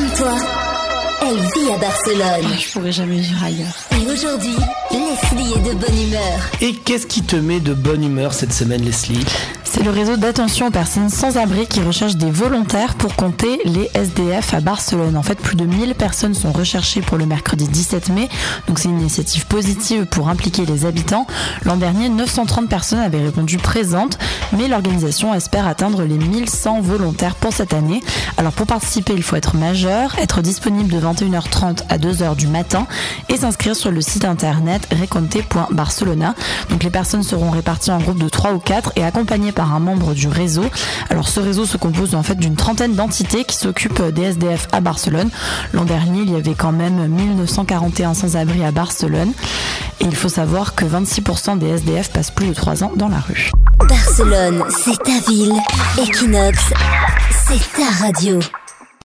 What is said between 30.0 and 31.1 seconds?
être disponible de